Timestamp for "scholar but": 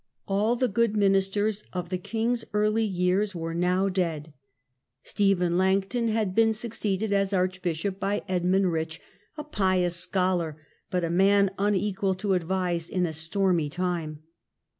9.95-11.03